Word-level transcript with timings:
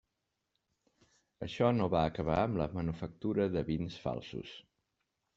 Això 1.47 1.67
no 1.75 1.89
va 1.95 2.01
acabar 2.11 2.37
amb 2.45 2.57
la 2.61 2.67
manufactura 2.77 3.47
de 3.57 3.63
vins 3.69 3.99
falsos. 4.07 4.55